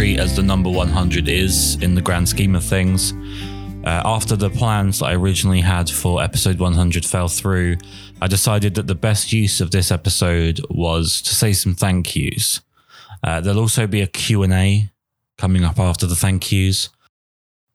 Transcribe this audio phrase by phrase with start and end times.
[0.00, 3.12] arbitrary as the number 100 is in the grand scheme of things,
[3.84, 7.76] uh, after the plans that I originally had for episode 100 fell through,
[8.22, 12.62] I decided that the best use of this episode was to say some thank yous.
[13.22, 14.90] Uh, there'll also be a Q&A
[15.36, 16.88] coming up after the thank yous.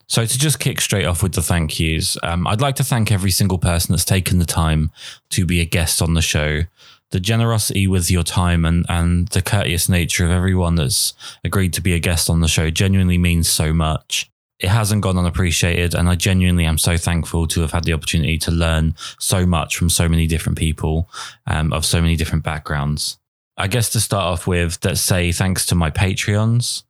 [0.07, 3.11] So to just kick straight off with the thank yous, um, I'd like to thank
[3.11, 4.89] every single person that's taken the time
[5.29, 6.61] to be a guest on the show.
[7.11, 11.81] The generosity with your time and, and the courteous nature of everyone that's agreed to
[11.81, 15.93] be a guest on the show genuinely means so much it hasn't gone unappreciated.
[15.93, 19.77] And I genuinely am so thankful to have had the opportunity to learn so much
[19.77, 21.09] from so many different people
[21.47, 23.17] um, of so many different backgrounds.
[23.57, 26.83] I guess to start off with, let's say thanks to my Patreons,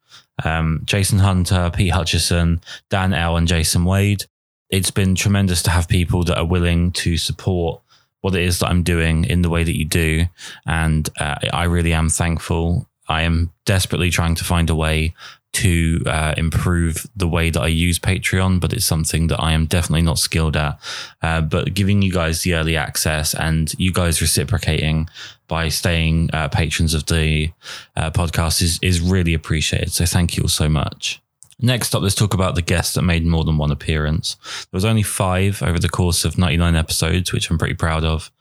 [0.43, 4.25] um, Jason Hunter, Pete Hutchison, Dan L, and Jason Wade.
[4.69, 7.81] It's been tremendous to have people that are willing to support
[8.25, 10.25] what it is that I'm doing in the way that you do.
[10.65, 12.87] And uh, I really am thankful.
[13.07, 15.13] I am desperately trying to find a way
[15.53, 19.67] to uh, improve the way that I use Patreon, but it's something that I am
[19.67, 20.79] definitely not skilled at.
[21.21, 25.07] Uh, but giving you guys the early access and you guys reciprocating
[25.47, 27.51] by staying uh, patrons of the
[27.95, 29.93] uh, podcast is, is really appreciated.
[29.93, 31.21] So thank you all so much.
[31.59, 34.35] Next up, let's talk about the guests that made more than one appearance.
[34.43, 38.31] There was only five over the course of 99 episodes, which I'm pretty proud of,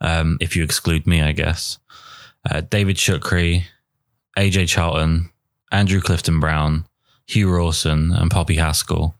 [0.00, 1.78] um, if you exclude me, I guess.
[2.50, 3.64] Uh, David Shukri,
[4.38, 5.30] AJ Charlton,
[5.70, 6.86] Andrew Clifton Brown,
[7.26, 9.14] Hugh Rawson, and Poppy Haskell.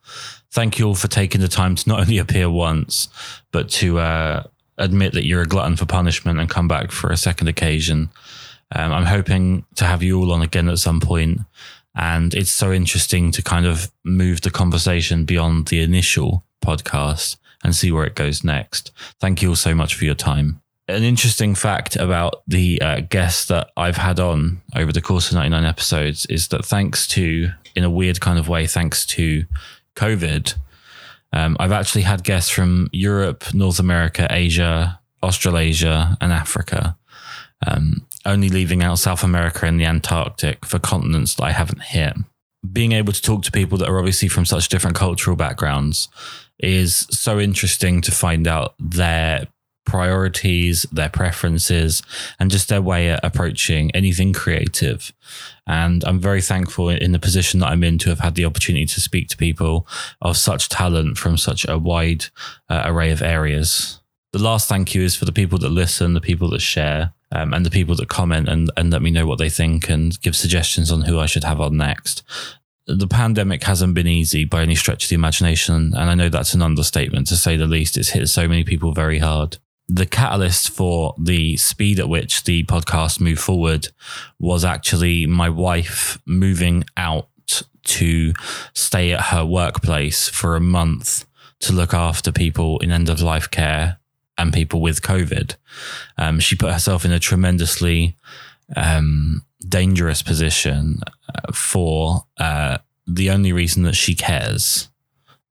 [0.50, 3.08] Thank you all for taking the time to not only appear once,
[3.50, 4.44] but to uh,
[4.78, 8.10] admit that you're a glutton for punishment and come back for a second occasion.
[8.74, 11.40] Um, I'm hoping to have you all on again at some point,
[11.94, 17.74] and it's so interesting to kind of move the conversation beyond the initial podcast and
[17.74, 18.90] see where it goes next.
[19.20, 23.46] Thank you all so much for your time an interesting fact about the uh, guests
[23.46, 27.84] that I've had on over the course of 99 episodes is that thanks to, in
[27.84, 29.44] a weird kind of way, thanks to
[29.96, 30.54] COVID,
[31.32, 36.96] um, I've actually had guests from Europe, North America, Asia, Australasia, and Africa,
[37.66, 42.14] um, only leaving out South America and the Antarctic for continents that I haven't hit.
[42.72, 46.08] Being able to talk to people that are obviously from such different cultural backgrounds
[46.58, 49.48] is so interesting to find out their
[49.84, 52.02] priorities, their preferences,
[52.38, 55.12] and just their way of approaching anything creative.
[55.66, 58.86] And I'm very thankful in the position that I'm in to have had the opportunity
[58.86, 59.86] to speak to people
[60.20, 62.26] of such talent from such a wide
[62.68, 64.00] uh, array of areas.
[64.32, 67.52] The last thank you is for the people that listen, the people that share, um,
[67.52, 70.36] and the people that comment and, and let me know what they think and give
[70.36, 72.22] suggestions on who I should have on next
[72.86, 75.94] the pandemic hasn't been easy by any stretch of the imagination.
[75.96, 77.96] And I know that's an understatement to say the least.
[77.96, 79.56] It's hit so many people very hard
[79.88, 83.88] the catalyst for the speed at which the podcast moved forward
[84.38, 87.28] was actually my wife moving out
[87.84, 88.32] to
[88.72, 91.26] stay at her workplace for a month
[91.60, 93.98] to look after people in end of life care
[94.38, 95.56] and people with COVID.
[96.18, 98.16] Um, she put herself in a tremendously
[98.76, 104.88] um, dangerous position uh, for uh, the only reason that she cares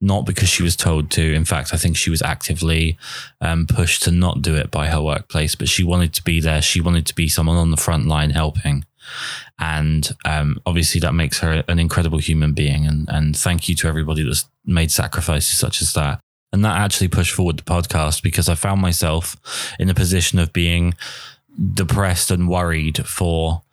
[0.03, 1.33] not because she was told to.
[1.33, 2.97] In fact, I think she was actively
[3.39, 6.61] um, pushed to not do it by her workplace, but she wanted to be there.
[6.61, 8.83] She wanted to be someone on the front line helping.
[9.59, 12.85] And um, obviously, that makes her an incredible human being.
[12.85, 16.19] And, and thank you to everybody that's made sacrifices such as that.
[16.53, 19.35] And that actually pushed forward the podcast because I found myself
[19.79, 20.93] in a position of being
[21.73, 23.63] depressed and worried for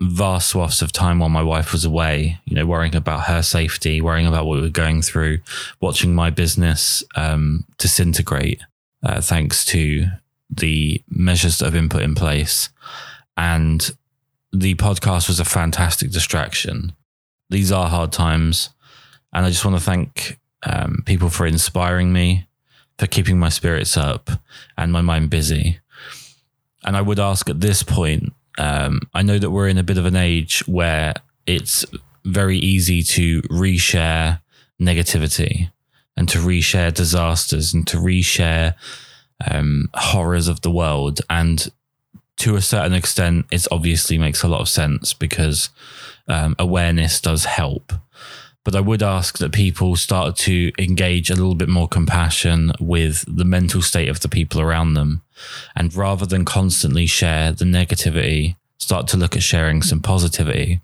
[0.00, 4.00] vast swaths of time while my wife was away, you know, worrying about her safety,
[4.00, 5.38] worrying about what we were going through,
[5.80, 8.60] watching my business um, disintegrate
[9.02, 10.06] uh, thanks to
[10.50, 12.70] the measures that have been put in place.
[13.36, 13.90] And
[14.52, 16.94] the podcast was a fantastic distraction.
[17.50, 18.70] These are hard times.
[19.32, 22.46] And I just want to thank um, people for inspiring me,
[22.98, 24.30] for keeping my spirits up
[24.76, 25.80] and my mind busy.
[26.84, 29.98] And I would ask at this point um, I know that we're in a bit
[29.98, 31.14] of an age where
[31.46, 31.84] it's
[32.24, 34.40] very easy to reshare
[34.80, 35.70] negativity
[36.16, 38.74] and to reshare disasters and to reshare
[39.50, 41.20] um, horrors of the world.
[41.30, 41.70] And
[42.38, 45.70] to a certain extent, it obviously makes a lot of sense because
[46.28, 47.92] um, awareness does help.
[48.64, 53.24] But I would ask that people start to engage a little bit more compassion with
[53.26, 55.22] the mental state of the people around them.
[55.74, 60.80] And rather than constantly share the negativity, start to look at sharing some positivity.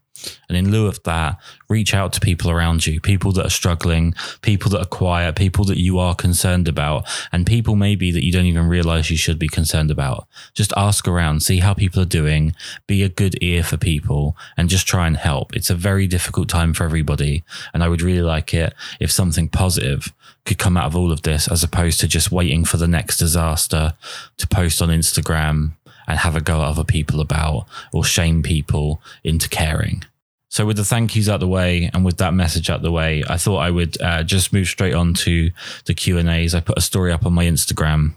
[0.49, 1.39] And in lieu of that,
[1.69, 5.65] reach out to people around you, people that are struggling, people that are quiet, people
[5.67, 9.39] that you are concerned about, and people maybe that you don't even realize you should
[9.39, 10.27] be concerned about.
[10.55, 12.55] Just ask around, see how people are doing,
[12.87, 15.55] be a good ear for people, and just try and help.
[15.55, 17.45] It's a very difficult time for everybody.
[17.73, 20.13] And I would really like it if something positive
[20.45, 23.19] could come out of all of this as opposed to just waiting for the next
[23.19, 23.95] disaster
[24.39, 25.73] to post on Instagram
[26.09, 30.03] and have a go at other people about or shame people into caring.
[30.51, 33.23] So, with the thank yous out the way and with that message out the way,
[33.29, 35.51] I thought I would uh, just move straight on to
[35.85, 36.55] the Q and A's.
[36.55, 38.17] I put a story up on my Instagram,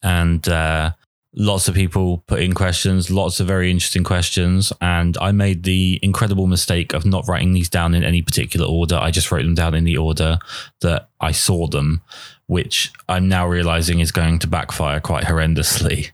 [0.00, 0.92] and uh,
[1.34, 4.72] lots of people put in questions, lots of very interesting questions.
[4.80, 8.96] And I made the incredible mistake of not writing these down in any particular order.
[8.96, 10.38] I just wrote them down in the order
[10.80, 12.02] that I saw them
[12.46, 16.10] which I'm now realizing is going to backfire quite horrendously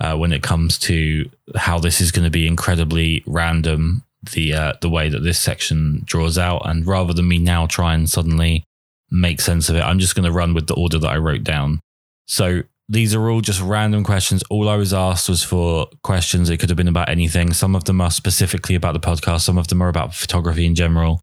[0.00, 4.02] uh, when it comes to how this is going to be incredibly random.
[4.32, 7.92] The uh, the way that this section draws out, and rather than me now try
[7.92, 8.64] and suddenly
[9.10, 11.44] make sense of it, I'm just going to run with the order that I wrote
[11.44, 11.80] down.
[12.26, 14.42] So these are all just random questions.
[14.50, 16.48] All I was asked was for questions.
[16.48, 17.52] It could have been about anything.
[17.52, 19.42] Some of them are specifically about the podcast.
[19.42, 21.20] Some of them are about photography in general.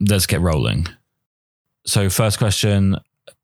[0.00, 0.88] Let's get rolling.
[1.86, 2.96] So, first question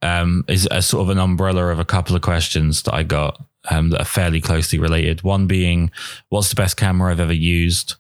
[0.03, 3.41] um, is a sort of an umbrella of a couple of questions that I got
[3.71, 5.23] um, that are fairly closely related.
[5.23, 5.91] One being,
[6.29, 7.95] what's the best camera I've ever used?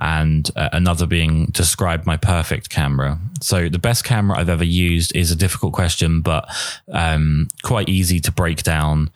[0.00, 3.18] And uh, another being, describe my perfect camera.
[3.40, 6.48] So, the best camera I've ever used is a difficult question, but
[6.92, 9.10] um, quite easy to break down.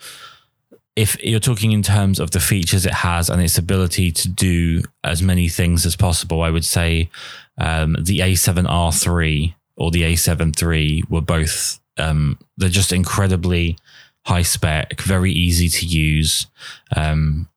[0.95, 4.83] If you're talking in terms of the features it has and its ability to do
[5.03, 7.11] as many things as possible, I would say
[7.59, 13.79] um, the A7R3 or the A7 III were both um, they're just incredibly
[14.27, 16.47] high spec, very easy to use,
[16.95, 17.49] um,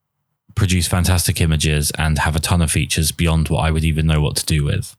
[0.56, 4.22] produce fantastic images, and have a ton of features beyond what I would even know
[4.22, 4.96] what to do with.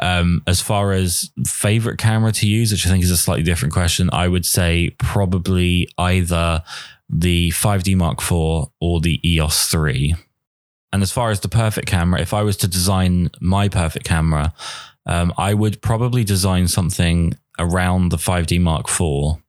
[0.00, 3.74] Um, as far as favorite camera to use, which I think is a slightly different
[3.74, 6.62] question, I would say probably either
[7.08, 10.14] the 5D Mark IV or the EOS 3.
[10.92, 14.54] And as far as the perfect camera, if I was to design my perfect camera,
[15.06, 19.40] um, I would probably design something around the 5D Mark IV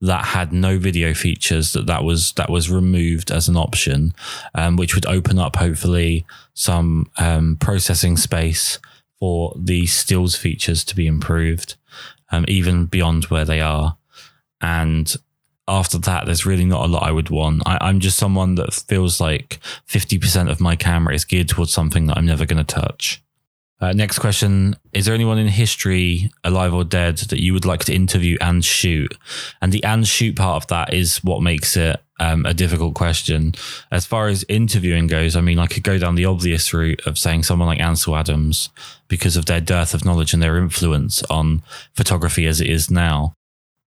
[0.00, 4.12] that had no video features that that was that was removed as an option,
[4.54, 8.78] um, which would open up hopefully some um, processing space
[9.18, 11.76] for the stills features to be improved,
[12.30, 13.96] um, even beyond where they are.
[14.60, 15.14] And
[15.66, 17.62] after that, there's really not a lot I would want.
[17.64, 19.58] I, am just someone that feels like
[19.88, 23.22] 50% of my camera is geared towards something that I'm never going to touch.
[23.80, 27.84] Uh, next question Is there anyone in history, alive or dead, that you would like
[27.84, 29.16] to interview and shoot?
[29.60, 33.54] And the and shoot part of that is what makes it um, a difficult question.
[33.90, 37.18] As far as interviewing goes, I mean, I could go down the obvious route of
[37.18, 38.70] saying someone like Ansel Adams
[39.08, 41.62] because of their dearth of knowledge and their influence on
[41.94, 43.34] photography as it is now.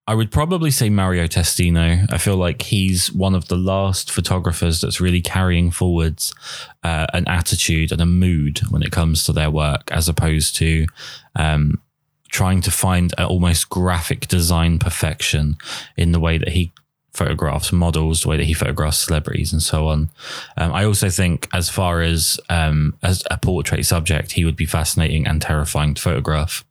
[0.07, 2.11] I would probably say Mario Testino.
[2.11, 6.33] I feel like he's one of the last photographers that's really carrying forwards
[6.81, 10.87] uh, an attitude and a mood when it comes to their work, as opposed to
[11.35, 11.81] um,
[12.29, 15.57] trying to find almost graphic design perfection
[15.97, 16.71] in the way that he
[17.13, 20.09] photographs models, the way that he photographs celebrities, and so on.
[20.55, 24.65] Um, I also think, as far as um, as a portrait subject, he would be
[24.65, 26.63] fascinating and terrifying to photograph.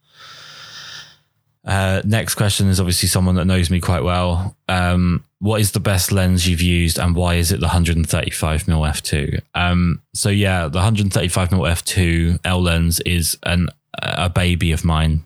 [1.67, 4.57] Uh, next question is obviously someone that knows me quite well.
[4.69, 8.89] Um, what is the best lens you've used, and why is it the 135 mm
[8.89, 9.41] f2?
[9.55, 13.69] Um, so yeah, the 135 mm f2 L lens is an
[14.03, 15.25] a baby of mine.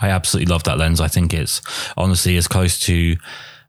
[0.00, 1.00] I absolutely love that lens.
[1.00, 1.60] I think it's
[1.96, 3.16] honestly as close to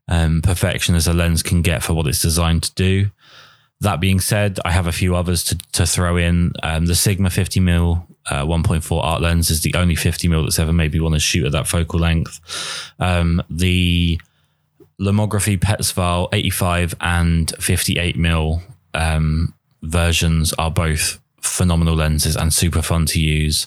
[0.08, 3.10] um, perfection as a lens can get for what it's designed to do.
[3.80, 6.52] That being said, I have a few others to, to throw in.
[6.62, 10.58] Um, the Sigma 50 mm uh, 1.4 art lens is the only 50 mm that's
[10.58, 12.40] ever made me want to shoot at that focal length.
[12.98, 14.20] Um, the
[15.00, 18.62] Lomography Petzval 85 and 58 mm
[18.94, 23.66] um, versions are both phenomenal lenses and super fun to use.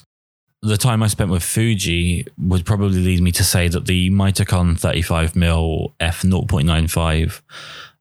[0.62, 4.80] The time I spent with Fuji would probably lead me to say that the Mitakon
[4.80, 7.42] 35mm f 0.95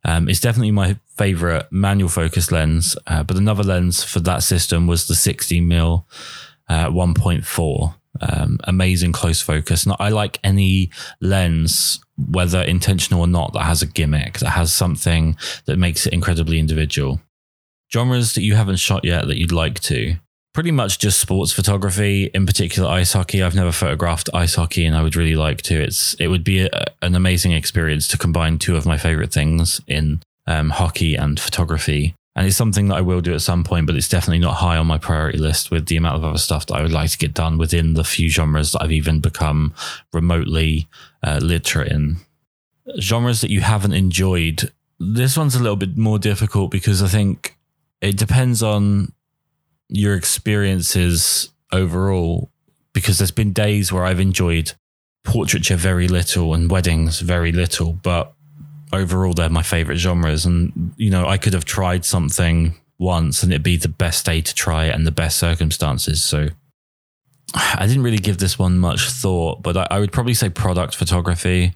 [0.05, 2.97] um, it's definitely my favorite manual focus lens.
[3.07, 6.05] Uh, but another lens for that system was the 60 mm
[6.73, 7.95] uh, 1.4.
[8.21, 9.85] Um, amazing close focus.
[9.85, 14.73] And I like any lens, whether intentional or not, that has a gimmick, that has
[14.73, 17.21] something that makes it incredibly individual.
[17.93, 20.17] Genres that you haven't shot yet that you'd like to?
[20.55, 23.43] Pretty much just sports photography, in particular ice hockey.
[23.43, 25.83] I've never photographed ice hockey, and I would really like to.
[25.83, 29.81] It's it would be a, an amazing experience to combine two of my favorite things
[29.87, 32.15] in um, hockey and photography.
[32.35, 34.79] And it's something that I will do at some point, but it's definitely not high
[34.79, 37.19] on my priority list with the amount of other stuff that I would like to
[37.19, 39.75] get done within the few genres that I've even become
[40.13, 40.89] remotely
[41.23, 42.17] uh, literate in.
[42.99, 44.73] Genres that you haven't enjoyed.
[44.99, 47.59] This one's a little bit more difficult because I think
[48.01, 49.13] it depends on
[49.89, 52.51] your experiences overall.
[52.95, 54.73] Because there's been days where I've enjoyed
[55.25, 58.35] portraiture very little and weddings very little, but
[58.93, 60.47] overall they're my favorite genres.
[60.47, 64.41] And, you know, I could have tried something once and it'd be the best day
[64.41, 66.23] to try it and the best circumstances.
[66.23, 66.49] So
[67.55, 70.95] I didn't really give this one much thought, but I, I would probably say product
[70.95, 71.75] photography.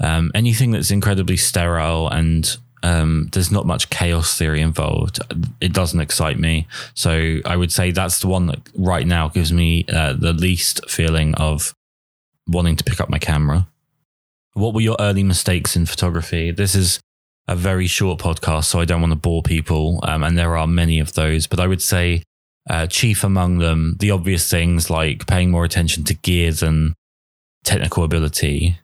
[0.00, 5.18] Um, anything that's incredibly sterile and um, there's not much chaos theory involved.
[5.60, 6.66] It doesn't excite me.
[6.92, 10.90] So I would say that's the one that right now gives me uh, the least
[10.90, 11.74] feeling of
[12.46, 13.66] wanting to pick up my camera.
[14.54, 16.52] What were your early mistakes in photography?
[16.52, 17.00] This is
[17.48, 19.98] a very short podcast, so I don't want to bore people.
[20.04, 22.22] Um, and there are many of those, but I would say
[22.70, 26.94] uh, chief among them, the obvious things like paying more attention to gear than
[27.64, 28.78] technical ability,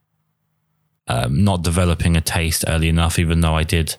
[1.07, 3.97] um, not developing a taste early enough, even though I did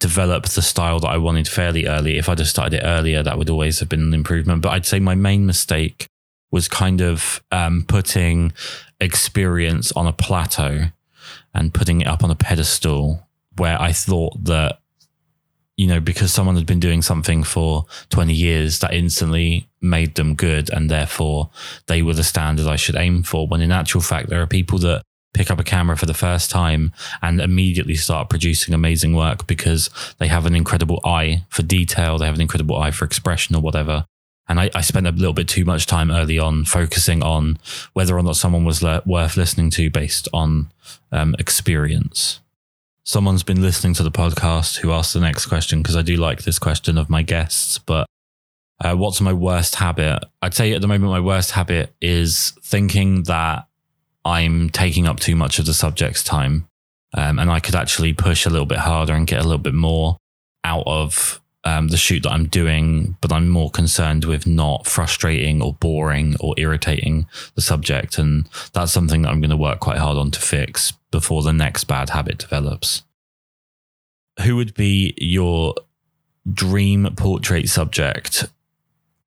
[0.00, 2.16] develop the style that I wanted fairly early.
[2.16, 4.62] If I'd have started it earlier, that would always have been an improvement.
[4.62, 6.06] But I'd say my main mistake
[6.50, 8.52] was kind of um, putting
[9.04, 10.86] experience on a plateau
[11.52, 14.80] and putting it up on a pedestal where I thought that,
[15.76, 20.34] you know, because someone had been doing something for 20 years, that instantly made them
[20.34, 20.70] good.
[20.70, 21.50] And therefore
[21.86, 23.46] they were the standard I should aim for.
[23.46, 25.02] When in actual fact, there are people that
[25.34, 29.90] pick up a camera for the first time and immediately start producing amazing work because
[30.18, 33.60] they have an incredible eye for detail, they have an incredible eye for expression or
[33.60, 34.06] whatever.
[34.48, 37.58] And I, I, spent a little bit too much time early on focusing on
[37.94, 40.70] whether or not someone was le- worth listening to based on
[41.12, 42.40] um, experience.
[43.04, 46.42] Someone's been listening to the podcast who asked the next question because I do like
[46.42, 47.78] this question of my guests.
[47.78, 48.06] But
[48.82, 50.24] uh, what's my worst habit?
[50.42, 53.66] I'd say at the moment, my worst habit is thinking that
[54.24, 56.68] I'm taking up too much of the subject's time.
[57.16, 59.74] Um, and I could actually push a little bit harder and get a little bit
[59.74, 60.16] more
[60.64, 65.62] out of um, the shoot that I'm doing, but I'm more concerned with not frustrating
[65.62, 68.18] or boring or irritating the subject.
[68.18, 71.52] And that's something that I'm going to work quite hard on to fix before the
[71.52, 73.02] next bad habit develops.
[74.42, 75.74] Who would be your
[76.52, 78.46] dream portrait subject?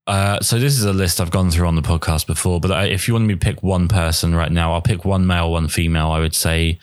[0.05, 2.85] Uh, so this is a list I've gone through on the podcast before, but I,
[2.85, 5.67] if you want me to pick one person right now, I'll pick one male, one
[5.67, 6.11] female.
[6.11, 6.79] I would say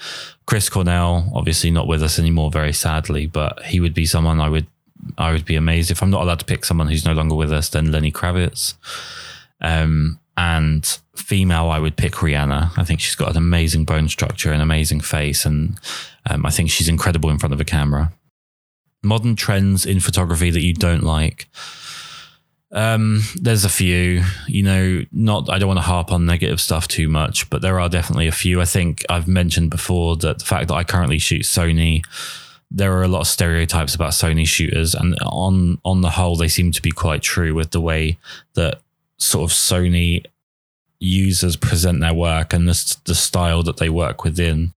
[0.47, 4.51] Chris Cornell, obviously not with us anymore, very sadly, but he would be someone I
[4.51, 4.67] would
[5.19, 7.53] I would be amazed if I'm not allowed to pick someone who's no longer with
[7.53, 7.69] us.
[7.69, 8.75] Then Lenny Kravitz,
[9.61, 12.77] um, and female, I would pick Rihanna.
[12.77, 15.79] I think she's got an amazing bone structure, an amazing face, and
[16.29, 18.13] um, I think she's incredible in front of a camera.
[19.03, 21.49] Modern trends in photography that you don't like.
[22.73, 26.89] Um, there's a few, you know, not, I don't want to harp on negative stuff
[26.89, 28.61] too much, but there are definitely a few.
[28.61, 32.03] I think I've mentioned before that the fact that I currently shoot Sony,
[32.75, 36.49] there are a lot of stereotypes about Sony shooters, and on on the whole, they
[36.49, 38.19] seem to be quite true with the way
[38.55, 38.81] that
[39.17, 40.25] sort of Sony
[40.99, 44.75] users present their work and the the style that they work within.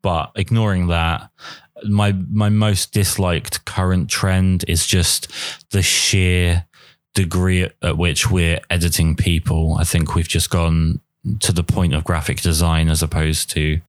[0.00, 1.30] But ignoring that,
[1.84, 5.30] my my most disliked current trend is just
[5.70, 6.64] the sheer
[7.14, 9.76] degree at which we're editing people.
[9.78, 11.00] I think we've just gone
[11.40, 13.80] to the point of graphic design as opposed to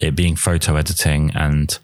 [0.00, 1.78] it being photo editing and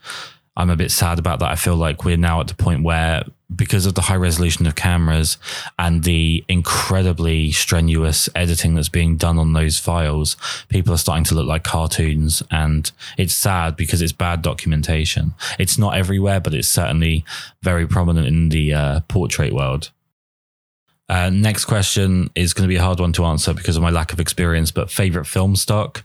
[0.57, 1.51] I'm a bit sad about that.
[1.51, 4.75] I feel like we're now at the point where, because of the high resolution of
[4.75, 5.39] cameras
[5.79, 10.37] and the incredibly strenuous editing that's being done on those files,
[10.69, 12.43] people are starting to look like cartoons.
[12.51, 15.35] And it's sad because it's bad documentation.
[15.59, 17.25] It's not everywhere, but it's certainly
[17.63, 19.91] very prominent in the uh, portrait world.
[21.09, 23.91] Uh, next question is going to be a hard one to answer because of my
[23.91, 26.05] lack of experience, but favorite film stock.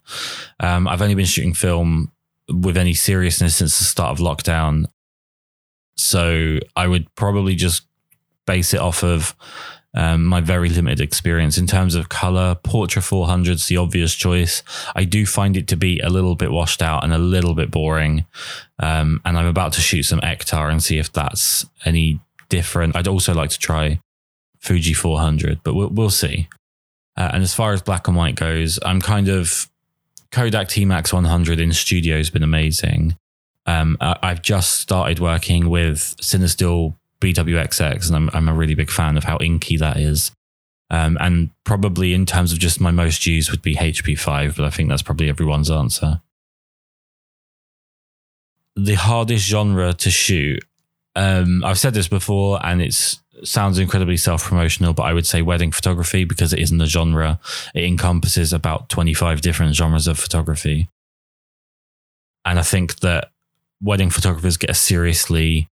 [0.59, 2.11] Um, I've only been shooting film
[2.49, 4.85] with any seriousness since the start of lockdown.
[5.97, 7.83] So I would probably just
[8.45, 9.35] base it off of
[9.95, 12.55] um, my very limited experience in terms of color.
[12.63, 14.61] Portra 400 is the obvious choice.
[14.93, 17.71] I do find it to be a little bit washed out and a little bit
[17.71, 18.25] boring.
[18.79, 22.95] Um, and I'm about to shoot some Ektar and see if that's any different.
[22.95, 23.99] I'd also like to try
[24.59, 26.49] Fuji 400, but we'll, we'll see.
[27.17, 29.69] Uh, and as far as black and white goes, I'm kind of
[30.35, 33.17] Kodak T-Max 100 in studio has been amazing.
[33.65, 38.91] Um, I, have just started working with Cinestill BWXX, and I'm, I'm a really big
[38.91, 40.33] fan of how inky that is.
[40.89, 44.69] Um, and probably in terms of just my most used would be HP5, but I
[44.71, 46.21] think that's probably everyone's answer.
[48.75, 50.65] The hardest genre to shoot.
[51.15, 55.71] um, I've said this before, and it's sounds incredibly self-promotional, but I would say wedding
[55.71, 57.39] photography because it isn't a genre.
[57.73, 60.89] It encompasses about 25 different genres of photography.
[62.43, 63.31] And I think that
[63.81, 65.67] wedding photographers get a seriously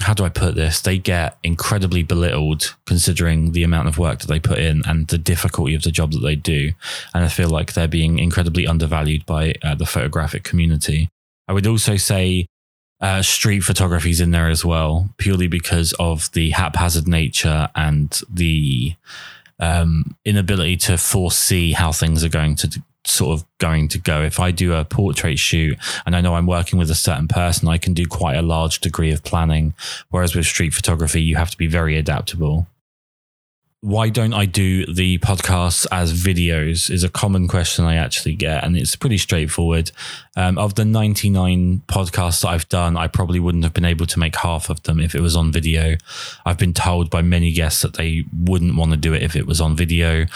[0.00, 0.80] how do I put this?
[0.80, 5.18] They get incredibly belittled considering the amount of work that they put in and the
[5.18, 6.72] difficulty of the job that they do.
[7.14, 11.10] And I feel like they're being incredibly undervalued by uh, the photographic community.
[11.48, 12.46] I would also say
[13.00, 18.20] uh, street photography is in there as well, purely because of the haphazard nature and
[18.30, 18.94] the
[19.58, 24.22] um, inability to foresee how things are going to sort of going to go.
[24.22, 27.68] If I do a portrait shoot and I know I'm working with a certain person,
[27.68, 29.74] I can do quite a large degree of planning.
[30.10, 32.66] Whereas with street photography, you have to be very adaptable
[33.82, 38.62] why don't I do the podcasts as videos is a common question I actually get,
[38.62, 39.90] and it's pretty straightforward.
[40.36, 44.18] Um, of the 99 podcasts that I've done, I probably wouldn't have been able to
[44.18, 45.96] make half of them if it was on video.
[46.44, 49.46] I've been told by many guests that they wouldn't want to do it if it
[49.46, 50.26] was on video.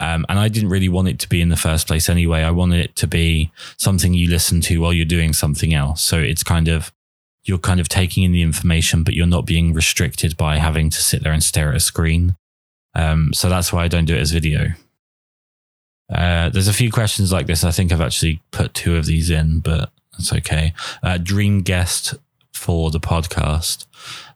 [0.00, 2.42] Um, and I didn't really want it to be in the first place anyway.
[2.42, 6.02] I wanted it to be something you listen to while you're doing something else.
[6.02, 6.92] So it's kind of
[7.44, 11.00] you're kind of taking in the information, but you're not being restricted by having to
[11.00, 12.34] sit there and stare at a screen.
[12.94, 14.68] Um, so that's why I don't do it as video.
[16.12, 17.62] Uh, there's a few questions like this.
[17.62, 20.72] I think I've actually put two of these in, but that's okay.
[21.02, 22.14] Uh, dream guest
[22.52, 23.86] for the podcast.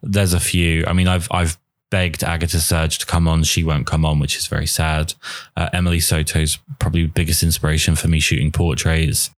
[0.01, 0.85] There's a few.
[0.87, 1.57] I mean, I've I've
[1.91, 3.43] begged Agatha Serge to come on.
[3.43, 5.13] She won't come on, which is very sad.
[5.55, 9.29] Uh, Emily Soto's probably biggest inspiration for me shooting portraits.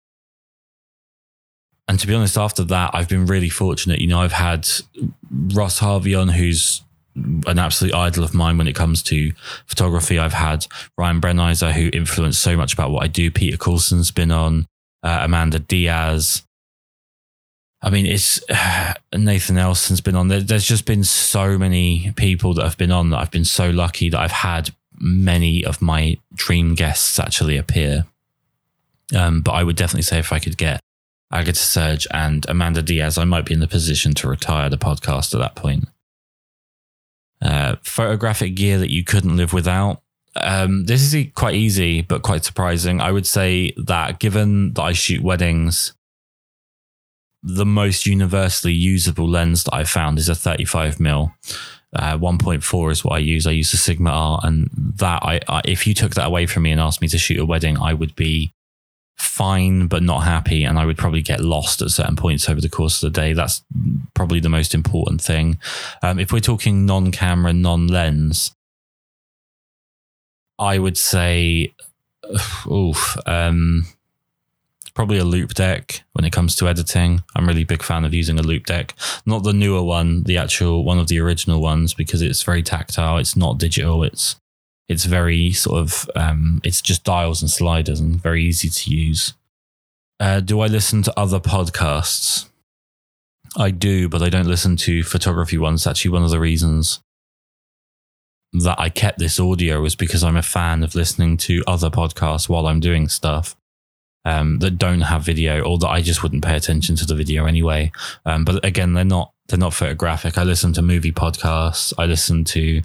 [1.89, 4.01] And to be honest, after that, I've been really fortunate.
[4.01, 4.69] You know, I've had
[5.31, 6.83] Ross Harvey on, who's
[7.47, 9.33] an absolute idol of mine when it comes to
[9.67, 10.19] photography.
[10.19, 10.67] I've had
[10.99, 13.31] Ryan Brenizer, who influenced so much about what I do.
[13.31, 14.67] Peter Coulson's been on,
[15.03, 16.45] uh, Amanda Diaz.
[17.83, 18.41] I mean, it's
[19.15, 20.29] Nathan Nelson's been on.
[20.29, 23.71] There, there's just been so many people that have been on that I've been so
[23.71, 28.07] lucky that I've had many of my dream guests actually appear.
[29.15, 30.81] Um, but I would definitely say if I could get
[31.33, 35.33] Agatha Serge and Amanda Diaz, I might be in the position to retire the podcast
[35.35, 35.89] at that point.
[37.43, 40.03] Uh, photographic gear that you couldn't live without.
[40.37, 43.01] Um, this is quite easy, but quite surprising.
[43.01, 45.95] I would say that given that I shoot weddings,
[47.43, 51.33] the most universally usable lens that I've found is a 35 mil.
[51.95, 53.47] Uh, 1.4 is what I use.
[53.47, 56.65] I use the Sigma Art, and that I, I, if you took that away from
[56.65, 58.53] me and asked me to shoot a wedding, I would be
[59.17, 62.69] fine but not happy and i would probably get lost at certain points over the
[62.69, 63.33] course of the day.
[63.33, 63.65] That's
[64.15, 65.59] probably the most important thing.
[66.03, 68.55] Um, if we're talking non-camera non-lens
[70.59, 71.75] i would say
[72.71, 73.87] oof, um,
[74.95, 77.23] probably a Loupedeck when it comes to editing.
[77.35, 78.93] I'm really big fan of using a Loupedeck,
[79.27, 83.19] not the newer one the actual one of the original ones because it's very tactile.
[83.19, 84.03] It's not digital.
[84.03, 84.37] It's
[84.89, 89.35] it's very sort of um, it's just dials and sliders and very easy to use.
[90.19, 92.49] Uh, do I listen to other podcasts?
[93.57, 95.87] I do, but I don't listen to photography ones.
[95.87, 97.01] Actually, one of the reasons
[98.53, 102.49] that I kept this audio was because I'm a fan of listening to other podcasts
[102.49, 103.57] while I'm doing stuff
[104.25, 107.47] um, that don't have video, or that I just wouldn't pay attention to the video
[107.47, 107.93] anyway.
[108.25, 110.39] Um, but again, they're not they're not photographic.
[110.39, 111.93] I listen to movie podcasts.
[111.99, 112.83] I listen to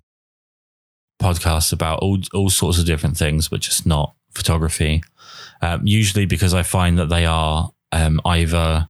[1.21, 5.03] podcasts about all all sorts of different things, but just not photography.
[5.61, 8.87] Um, usually because I find that they are um, either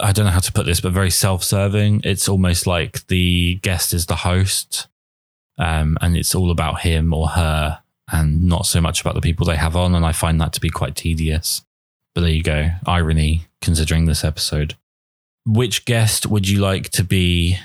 [0.00, 2.00] I don't know how to put this, but very self-serving.
[2.04, 4.88] It's almost like the guest is the host,
[5.56, 9.46] um, and it's all about him or her, and not so much about the people
[9.46, 9.94] they have on.
[9.94, 11.62] And I find that to be quite tedious.
[12.14, 14.76] But there you go, irony considering this episode.
[15.46, 17.58] Which guest would you like to be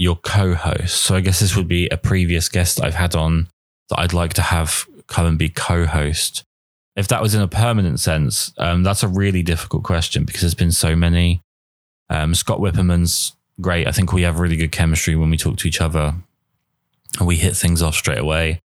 [0.00, 1.02] your co-host.
[1.02, 3.48] So I guess this would be a previous guest I've had on
[3.90, 6.42] that I'd like to have come and be co-host.
[6.96, 10.54] If that was in a permanent sense, um, that's a really difficult question because there's
[10.54, 11.42] been so many.
[12.08, 13.86] Um, Scott Whipperman's great.
[13.86, 16.14] I think we have really good chemistry when we talk to each other
[17.18, 18.62] and we hit things off straight away.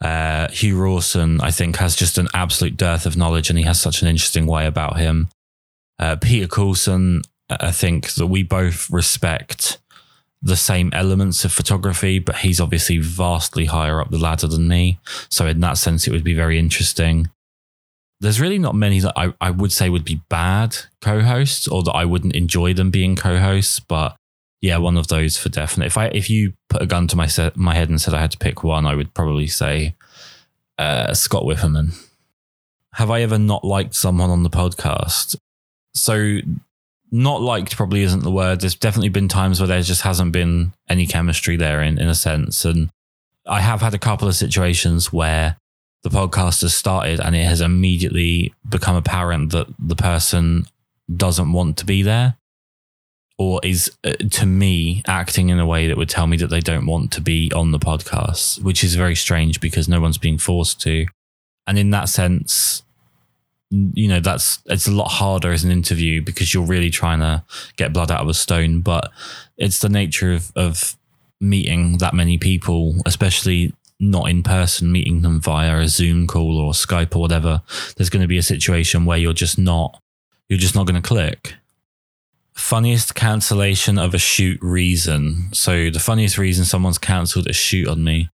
[0.00, 3.80] Uh, Hugh Rawson, I think, has just an absolute dearth of knowledge and he has
[3.80, 5.28] such an interesting way about him.
[5.98, 9.78] Uh, Peter Coulson, I think that we both respect
[10.40, 14.98] the same elements of photography, but he's obviously vastly higher up the ladder than me.
[15.28, 17.30] So in that sense, it would be very interesting.
[18.20, 21.92] There's really not many that I, I would say would be bad co-hosts or that
[21.92, 24.16] I wouldn't enjoy them being co-hosts, but
[24.60, 25.86] yeah, one of those for definite.
[25.86, 28.32] If I if you put a gun to my my head and said I had
[28.32, 29.94] to pick one, I would probably say
[30.78, 31.94] uh, Scott Whipperman.
[32.94, 35.36] have I ever not liked someone on the podcast?
[35.94, 36.38] So,
[37.10, 38.60] not liked probably isn't the word.
[38.60, 42.14] There's definitely been times where there just hasn't been any chemistry there in, in a
[42.14, 42.64] sense.
[42.64, 42.90] And
[43.46, 45.56] I have had a couple of situations where
[46.02, 50.66] the podcast has started and it has immediately become apparent that the person
[51.14, 52.36] doesn't want to be there
[53.38, 56.60] or is uh, to me acting in a way that would tell me that they
[56.60, 60.38] don't want to be on the podcast, which is very strange because no one's being
[60.38, 61.06] forced to.
[61.66, 62.82] And in that sense,
[63.70, 67.44] you know, that's it's a lot harder as an interview because you're really trying to
[67.76, 68.80] get blood out of a stone.
[68.80, 69.10] But
[69.56, 70.96] it's the nature of of
[71.40, 76.72] meeting that many people, especially not in person, meeting them via a Zoom call or
[76.72, 77.62] Skype or whatever.
[77.96, 80.00] There's going to be a situation where you're just not
[80.48, 81.54] you're just not going to click.
[82.54, 85.48] Funniest cancellation of a shoot reason.
[85.52, 88.30] So the funniest reason someone's cancelled a shoot on me.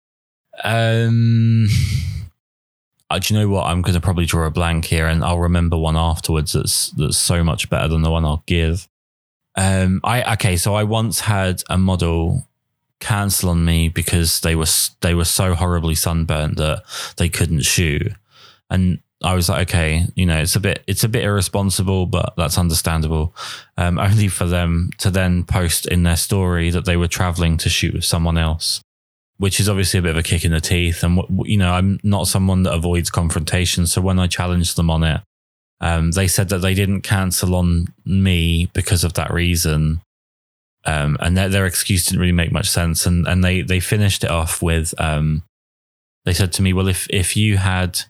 [0.64, 1.68] Um,
[3.16, 3.66] do you know what?
[3.66, 6.52] I'm going to probably draw a blank here, and I'll remember one afterwards.
[6.52, 8.88] That's that's so much better than the one I'll give.
[9.56, 10.56] Um, I okay.
[10.56, 12.46] So I once had a model
[13.00, 14.66] cancel on me because they were
[15.00, 16.82] they were so horribly sunburnt that
[17.16, 18.12] they couldn't shoot,
[18.68, 22.34] and I was like, okay, you know, it's a bit, it's a bit irresponsible, but
[22.36, 23.34] that's understandable.
[23.76, 27.68] Um, only for them to then post in their story that they were traveling to
[27.68, 28.80] shoot with someone else,
[29.38, 31.02] which is obviously a bit of a kick in the teeth.
[31.02, 35.02] And you know, I'm not someone that avoids confrontation, so when I challenged them on
[35.02, 35.20] it,
[35.80, 40.00] um, they said that they didn't cancel on me because of that reason.
[40.84, 43.06] Um, and their, their excuse didn't really make much sense.
[43.06, 45.42] And and they they finished it off with, um,
[46.24, 48.00] they said to me, well, if if you had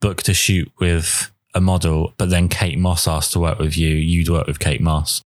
[0.00, 3.88] booked a shoot with a model, but then Kate Moss asked to work with you,
[3.88, 5.22] you'd work with Kate Moss.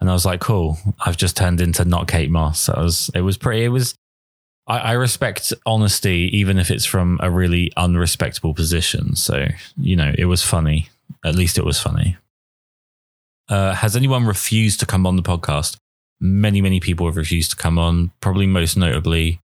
[0.00, 0.78] And I was like, cool.
[1.04, 2.66] I've just turned into not Kate Moss.
[2.66, 3.94] That was it was pretty it was
[4.68, 9.16] I, I respect honesty even if it's from a really unrespectable position.
[9.16, 10.90] So, you know, it was funny.
[11.24, 12.16] At least it was funny.
[13.48, 15.76] Uh, has anyone refused to come on the podcast?
[16.20, 18.10] Many, many people have refused to come on.
[18.20, 19.40] Probably most notably,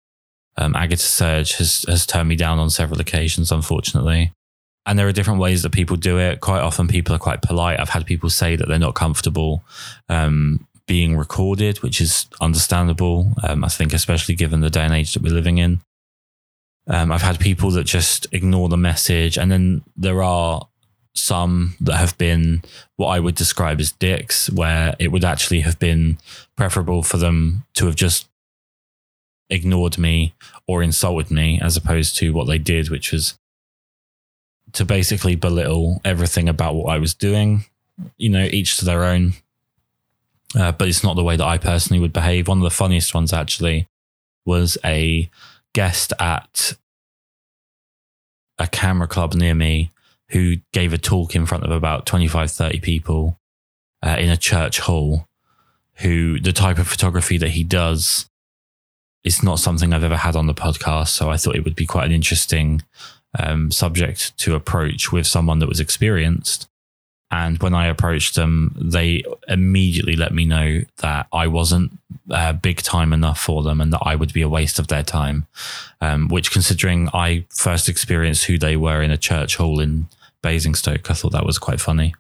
[0.57, 4.33] um, Agatha Serge has has turned me down on several occasions, unfortunately
[4.87, 6.41] and there are different ways that people do it.
[6.41, 7.79] Quite often, people are quite polite.
[7.79, 9.63] I've had people say that they're not comfortable
[10.09, 13.33] um, being recorded, which is understandable.
[13.43, 15.81] Um, I think, especially given the day and age that we're living in.
[16.89, 20.67] Um, I've had people that just ignore the message, and then there are
[21.15, 22.63] some that have been
[22.97, 26.19] what I would describe as dicks, where it would actually have been
[26.57, 28.29] preferable for them to have just
[29.51, 30.35] ignored me
[30.67, 33.39] or insulted me as opposed to what they did, which was
[34.73, 37.67] to basically belittle everything about what I was doing.
[38.17, 39.35] You know, each to their own.
[40.55, 42.49] Uh, but it's not the way that I personally would behave.
[42.49, 43.87] One of the funniest ones actually
[44.45, 45.31] was a
[45.73, 46.77] guest at
[48.59, 49.91] a camera club near me
[50.31, 53.39] who gave a talk in front of about 25, 30 people
[54.03, 55.29] uh, in a church hall.
[55.97, 58.29] Who the type of photography that he does
[59.25, 61.09] is not something I've ever had on the podcast.
[61.09, 62.83] So I thought it would be quite an interesting
[63.39, 66.69] um, subject to approach with someone that was experienced.
[67.33, 71.99] And when I approached them, they immediately let me know that I wasn't
[72.31, 75.03] uh, big time enough for them and that I would be a waste of their
[75.03, 75.47] time.
[76.03, 80.09] Um, which, considering I first experienced who they were in a church hall in
[80.43, 82.15] Basingstoke, I thought that was quite funny.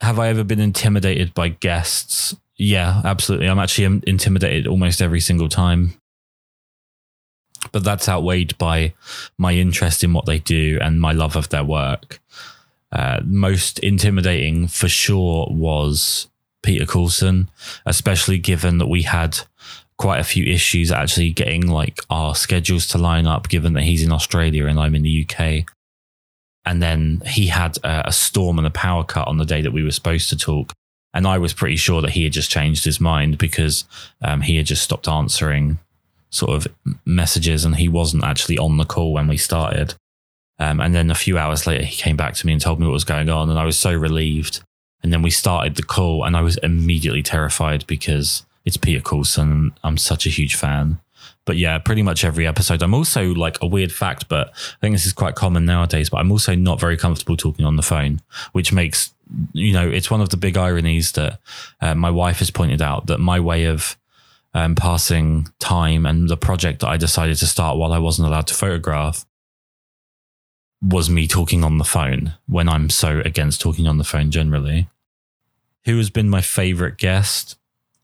[0.00, 2.34] Have I ever been intimidated by guests?
[2.56, 3.48] Yeah, absolutely.
[3.48, 5.94] I'm actually intimidated almost every single time
[7.72, 8.92] but that's outweighed by
[9.38, 12.20] my interest in what they do and my love of their work.
[12.94, 16.28] Uh, most intimidating for sure was
[16.62, 17.50] Peter Coulson,
[17.84, 19.38] especially given that we had
[19.96, 24.02] quite a few issues actually getting like our schedules to line up, given that he's
[24.02, 25.64] in Australia and I'm in the UK.
[26.64, 29.72] And then he had a, a storm and a power cut on the day that
[29.72, 30.72] we were supposed to talk.
[31.12, 33.84] And I was pretty sure that he had just changed his mind because
[34.22, 35.78] um, he had just stopped answering
[36.30, 36.72] sort of
[37.04, 39.94] messages and he wasn't actually on the call when we started.
[40.58, 42.86] Um, and then a few hours later, he came back to me and told me
[42.86, 43.50] what was going on.
[43.50, 44.60] And I was so relieved.
[45.02, 49.72] And then we started the call and I was immediately terrified because it's Peter Coulson.
[49.82, 51.00] I'm such a huge fan.
[51.44, 52.82] But yeah, pretty much every episode.
[52.82, 56.08] I'm also like a weird fact, but I think this is quite common nowadays.
[56.08, 58.20] But I'm also not very comfortable talking on the phone,
[58.52, 59.12] which makes,
[59.52, 61.40] you know, it's one of the big ironies that
[61.82, 63.98] uh, my wife has pointed out that my way of
[64.54, 68.46] um, passing time and the project that I decided to start while I wasn't allowed
[68.46, 69.26] to photograph
[70.82, 74.88] was me talking on the phone when I'm so against talking on the phone generally.
[75.86, 77.56] Who has been my favorite guest?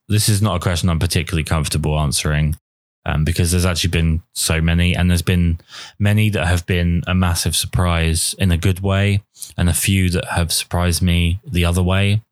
[0.08, 2.56] This is not a question I'm particularly comfortable answering.
[3.06, 5.58] um, because there's actually been so many, and there's been
[5.98, 9.22] many that have been a massive surprise in a good way,
[9.56, 12.22] and a few that have surprised me the other way.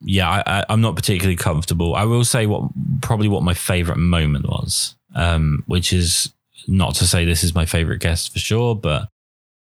[0.00, 1.94] Yeah, I, am not particularly comfortable.
[1.94, 6.32] I will say what probably what my favorite moment was, um, which is
[6.68, 9.08] not to say this is my favorite guest for sure, but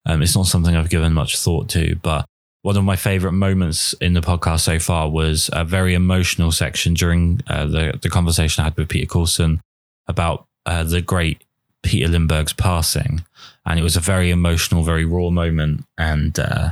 [0.07, 1.95] um, it's not something I've given much thought to.
[1.97, 2.25] But
[2.63, 6.93] one of my favorite moments in the podcast so far was a very emotional section
[6.93, 9.61] during uh, the the conversation I had with Peter Coulson
[10.07, 11.43] about uh, the great
[11.83, 13.23] Peter Lindbergh's passing,
[13.65, 15.85] and it was a very emotional, very raw moment.
[15.97, 16.71] And uh,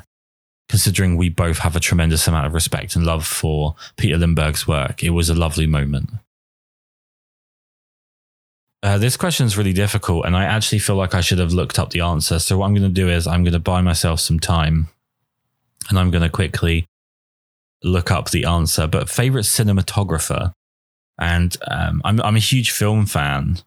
[0.70, 5.04] considering we both have a tremendous amount of respect and love for Peter Lindbergh's work,
[5.04, 6.10] it was a lovely moment.
[8.86, 11.80] Uh, this question is really difficult, and I actually feel like I should have looked
[11.80, 12.38] up the answer.
[12.38, 14.90] So, what I'm going to do is I'm going to buy myself some time
[15.90, 16.86] and I'm going to quickly
[17.82, 18.86] look up the answer.
[18.86, 20.54] But favorite cinematographer,
[21.20, 23.58] and um, I'm I'm a huge film fan,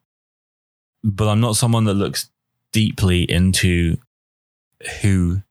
[1.02, 2.30] but I'm not someone that looks
[2.72, 3.96] deeply into
[5.02, 5.42] who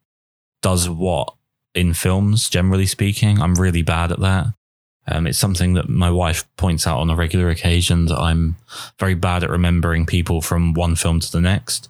[0.62, 1.34] does what
[1.76, 2.48] in films.
[2.48, 4.48] Generally speaking, I'm really bad at that.
[5.08, 8.56] Um, it's something that my wife points out on a regular occasion that I'm
[9.00, 11.88] very bad at remembering people from one film to the next.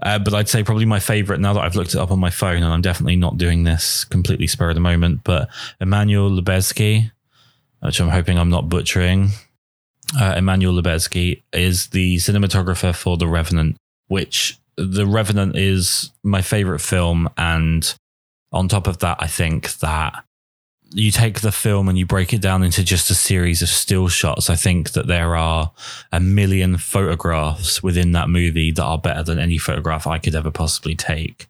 [0.00, 2.30] Uh, but I'd say probably my favorite now that I've looked it up on my
[2.30, 5.48] phone, and I'm definitely not doing this completely spur of the moment, but
[5.80, 7.10] Emmanuel Lubezki,
[7.80, 9.30] which I'm hoping I'm not butchering.
[10.18, 16.80] Uh, Emmanuel Lubezki is the cinematographer for The Revenant, which The Revenant is my favorite
[16.80, 17.28] film.
[17.36, 17.92] And
[18.52, 20.24] on top of that, I think that
[20.90, 24.08] you take the film and you break it down into just a series of still
[24.08, 25.72] shots, I think that there are
[26.12, 30.50] a million photographs within that movie that are better than any photograph I could ever
[30.50, 31.48] possibly take,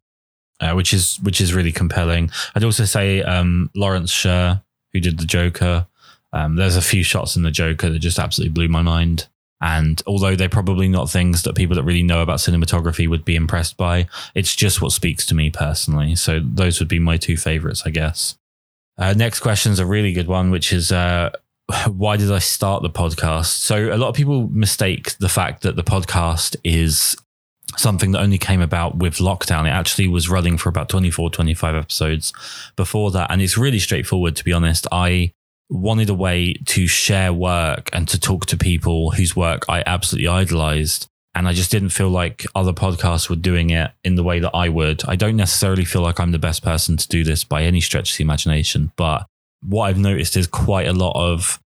[0.60, 2.30] uh, which is which is really compelling.
[2.54, 5.86] I'd also say um, Lawrence Sher, who did the Joker.
[6.32, 9.28] Um, there's a few shots in the Joker that just absolutely blew my mind.
[9.60, 13.34] And although they're probably not things that people that really know about cinematography would be
[13.34, 16.14] impressed by, it's just what speaks to me personally.
[16.14, 18.37] So those would be my two favorites, I guess.
[18.98, 21.30] Uh, next question is a really good one, which is uh,
[21.86, 23.46] why did I start the podcast?
[23.46, 27.16] So a lot of people mistake the fact that the podcast is
[27.76, 29.66] something that only came about with lockdown.
[29.66, 32.32] It actually was running for about 24, 25 episodes
[32.76, 33.30] before that.
[33.30, 34.86] And it's really straightforward, to be honest.
[34.90, 35.32] I
[35.70, 40.28] wanted a way to share work and to talk to people whose work I absolutely
[40.28, 41.08] idolized
[41.38, 44.50] and I just didn't feel like other podcasts were doing it in the way that
[44.54, 45.02] I would.
[45.06, 48.10] I don't necessarily feel like I'm the best person to do this by any stretch
[48.10, 49.24] of the imagination, but
[49.64, 51.60] what I've noticed is quite a lot of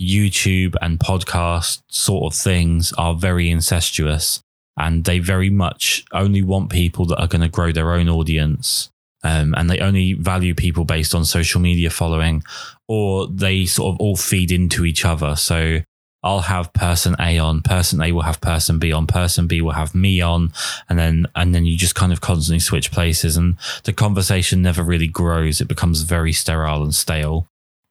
[0.00, 4.40] YouTube and podcast sort of things are very incestuous
[4.78, 8.88] and they very much only want people that are going to grow their own audience.
[9.22, 12.44] Um, and they only value people based on social media following,
[12.86, 15.36] or they sort of all feed into each other.
[15.36, 15.80] So
[16.22, 19.72] I'll have person A on, person A will have person B on, person B will
[19.72, 20.52] have me on,
[20.88, 24.82] and then and then you just kind of constantly switch places and the conversation never
[24.82, 25.60] really grows.
[25.60, 27.46] It becomes very sterile and stale.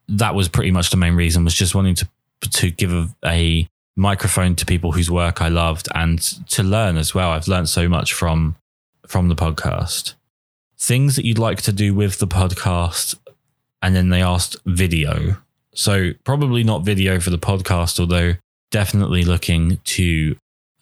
[0.09, 2.07] That was pretty much the main reason was just wanting to
[2.51, 7.15] to give a, a microphone to people whose work I loved and to learn as
[7.15, 7.31] well.
[7.31, 8.57] I've learned so much from
[9.07, 10.15] from the podcast.
[10.77, 13.15] Things that you'd like to do with the podcast,
[13.81, 15.37] and then they asked video
[15.77, 18.33] so probably not video for the podcast, although
[18.71, 20.35] definitely looking to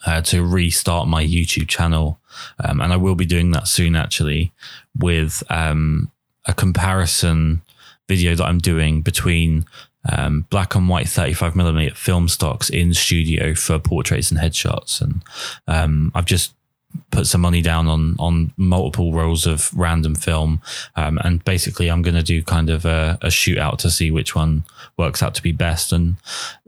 [0.06, 2.20] uh, to restart my YouTube channel,
[2.64, 3.96] um, and I will be doing that soon.
[3.96, 4.54] Actually,
[4.98, 6.12] with um,
[6.46, 7.62] a comparison
[8.08, 9.66] video that I'm doing between
[10.10, 15.22] um, black and white 35 millimeter film stocks in studio for portraits and headshots, and
[15.68, 16.54] um, I've just
[17.12, 20.62] put some money down on on multiple rolls of random film,
[20.96, 24.36] um, and basically I'm going to do kind of a, a shootout to see which
[24.36, 24.64] one
[24.98, 25.92] works out to be best.
[25.92, 26.16] And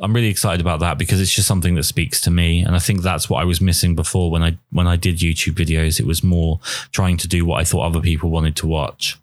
[0.01, 2.79] I'm really excited about that because it's just something that speaks to me, and I
[2.79, 5.99] think that's what I was missing before when I when I did YouTube videos.
[5.99, 6.59] It was more
[6.91, 9.17] trying to do what I thought other people wanted to watch.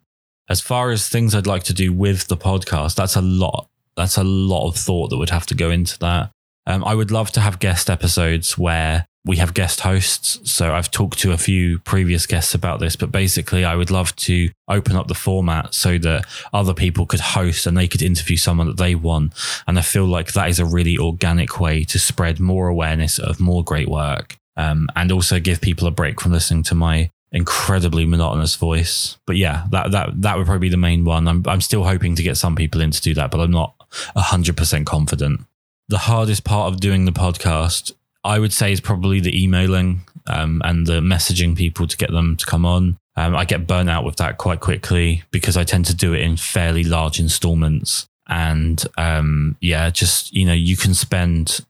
[0.48, 3.68] As far as things I'd like to do with the podcast, that's a lot.
[3.96, 6.30] That's a lot of thought that would have to go into that.
[6.66, 10.38] Um, I would love to have guest episodes where we have guest hosts.
[10.50, 14.14] So I've talked to a few previous guests about this, but basically, I would love
[14.16, 18.36] to open up the format so that other people could host and they could interview
[18.36, 19.32] someone that they want.
[19.66, 23.40] And I feel like that is a really organic way to spread more awareness of
[23.40, 28.04] more great work um, and also give people a break from listening to my incredibly
[28.04, 29.18] monotonous voice.
[29.26, 31.26] But yeah, that that that would probably be the main one.
[31.28, 33.74] I'm I'm still hoping to get some people in to do that, but I'm not
[34.16, 35.40] hundred percent confident.
[35.88, 37.92] The hardest part of doing the podcast
[38.24, 42.36] I would say is probably the emailing um, and the messaging people to get them
[42.36, 42.96] to come on.
[43.16, 46.22] Um, I get burnt out with that quite quickly because I tend to do it
[46.22, 48.06] in fairly large installments.
[48.26, 51.60] And um, yeah, just, you know, you can spend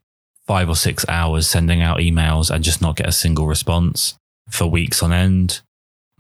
[0.47, 4.15] five or six hours sending out emails and just not get a single response
[4.49, 5.61] for weeks on end.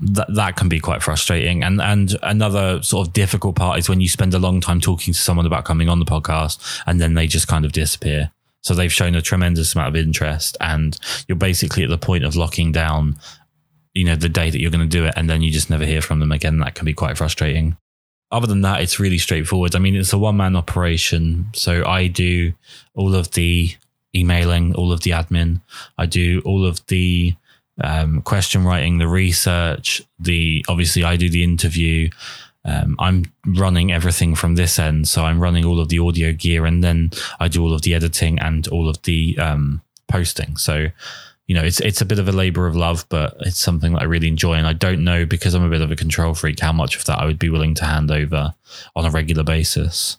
[0.01, 1.63] That that can be quite frustrating.
[1.63, 5.15] And and another sort of difficult part is when you spend a long time talking
[5.15, 8.33] to someone about coming on the podcast and then they just kind of disappear.
[8.65, 10.99] So they've shown a tremendous amount of interest and
[11.29, 13.17] you're basically at the point of locking down,
[13.93, 15.85] you know, the day that you're going to do it and then you just never
[15.85, 16.59] hear from them again.
[16.59, 17.77] That can be quite frustrating
[18.35, 19.77] other than that, it's really straightforward.
[19.77, 21.47] I mean, it's a one man operation.
[21.55, 22.53] So I do
[22.95, 23.71] all of the
[24.15, 25.61] emailing, all of the admin.
[25.99, 27.37] I do all of the
[27.81, 32.11] um, question writing, the research, the obviously I do the interview.
[32.65, 35.07] Um, I'm running everything from this end.
[35.09, 37.95] So I'm running all of the audio gear and then I do all of the
[37.95, 40.57] editing and all of the um, posting.
[40.57, 40.89] So
[41.47, 44.03] you know, it's it's a bit of a labor of love, but it's something that
[44.03, 44.55] I really enjoy.
[44.55, 47.05] And I don't know because I'm a bit of a control freak how much of
[47.05, 48.55] that I would be willing to hand over
[48.97, 50.19] on a regular basis.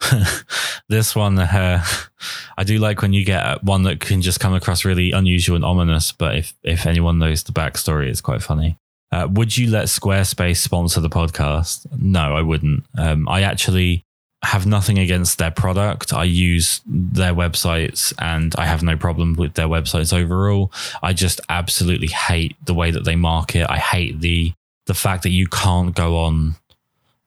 [0.88, 1.84] this one, uh,
[2.58, 5.64] I do like when you get one that can just come across really unusual and
[5.64, 6.12] ominous.
[6.12, 8.78] But if if anyone knows the backstory, it's quite funny.
[9.12, 11.86] Uh, would you let Squarespace sponsor the podcast?
[11.98, 12.84] No, I wouldn't.
[12.96, 14.04] Um, I actually
[14.42, 16.12] have nothing against their product.
[16.12, 20.72] I use their websites and I have no problem with their websites overall.
[21.02, 23.70] I just absolutely hate the way that they market.
[23.70, 24.52] I hate the
[24.86, 26.56] the fact that you can't go on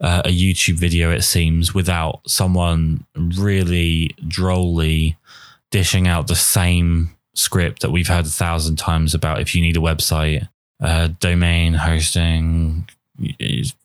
[0.02, 5.16] uh, a YouTube video it seems without someone really drolly
[5.72, 9.78] dishing out the same script that we've heard a thousand times about if you need
[9.78, 10.50] a website,
[10.82, 12.88] uh, domain hosting,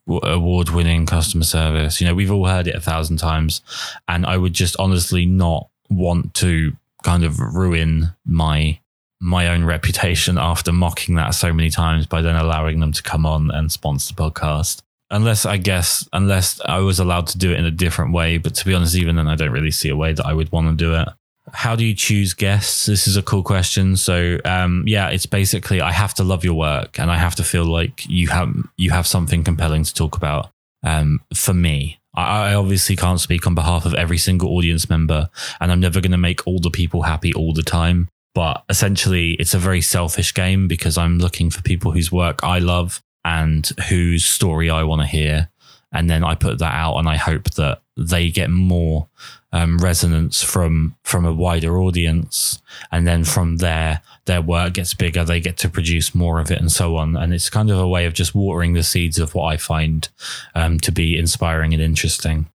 [0.09, 2.01] award winning customer service.
[2.01, 3.63] You know, we've all heard it a thousand times.
[4.09, 6.73] And I would just honestly not want to
[7.03, 8.79] kind of ruin my
[9.23, 13.27] my own reputation after mocking that so many times by then allowing them to come
[13.27, 14.81] on and sponsor the podcast.
[15.11, 18.39] Unless I guess unless I was allowed to do it in a different way.
[18.39, 20.51] But to be honest, even then I don't really see a way that I would
[20.53, 21.09] want to do it
[21.53, 22.87] how do you choose guests?
[22.87, 23.97] This is a cool question.
[23.97, 27.45] So, um, yeah, it's basically I have to love your work and I have to
[27.45, 30.51] feel like you have you have something compelling to talk about.
[30.83, 35.29] Um, for me, I, I obviously can't speak on behalf of every single audience member,
[35.61, 38.09] and I'm never going to make all the people happy all the time.
[38.35, 42.61] But essentially, it's a very selfish game because I'm looking for people whose work I
[42.61, 45.51] love and whose story I want to hear,
[45.93, 49.09] and then I put that out, and I hope that they get more
[49.53, 55.25] um, resonance from from a wider audience, and then from there, their work gets bigger.
[55.25, 57.17] They get to produce more of it, and so on.
[57.17, 60.09] And it's kind of a way of just watering the seeds of what I find
[60.55, 62.49] um, to be inspiring and interesting.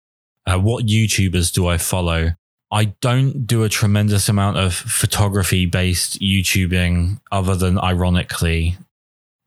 [0.45, 2.33] Uh, what YouTubers do I follow?
[2.71, 8.77] I don't do a tremendous amount of photography based YouTubing, other than ironically.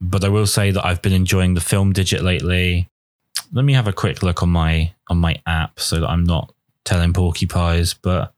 [0.01, 2.89] But I will say that I've been enjoying the film digit lately.
[3.53, 6.53] Let me have a quick look on my on my app so that I'm not
[6.89, 8.33] telling porcupines, but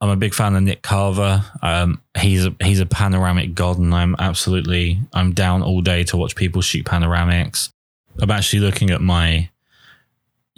[0.00, 1.44] I'm a big fan of Nick Carver.
[1.62, 6.16] Um, he's a, he's a panoramic god, and I'm absolutely I'm down all day to
[6.16, 7.70] watch people shoot panoramics.
[8.18, 9.50] I'm actually looking at my